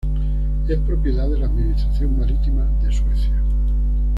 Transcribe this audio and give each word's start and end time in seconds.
Es 0.67 0.79
propiedad 0.79 1.29
de 1.29 1.37
la 1.37 1.45
Administración 1.45 2.17
Marítima 2.19 2.63
de 2.81 2.91
Suecia. 2.91 3.39